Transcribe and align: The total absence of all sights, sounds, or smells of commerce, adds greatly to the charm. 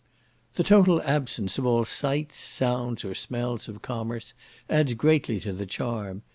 The 0.55 0.63
total 0.63 0.99
absence 1.03 1.59
of 1.59 1.65
all 1.67 1.85
sights, 1.85 2.35
sounds, 2.35 3.05
or 3.05 3.13
smells 3.13 3.67
of 3.67 3.83
commerce, 3.83 4.33
adds 4.67 4.95
greatly 4.95 5.39
to 5.41 5.53
the 5.53 5.67
charm. 5.67 6.23